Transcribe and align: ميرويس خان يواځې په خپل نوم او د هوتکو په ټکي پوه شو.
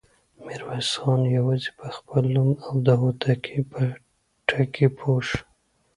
ميرويس 0.45 0.89
خان 1.01 1.21
يواځې 1.37 1.69
په 1.79 1.87
خپل 1.97 2.23
نوم 2.35 2.51
او 2.67 2.75
د 2.85 2.87
هوتکو 3.01 3.57
په 3.71 3.81
ټکي 4.47 4.87
پوه 4.97 5.19
شو. 5.27 5.39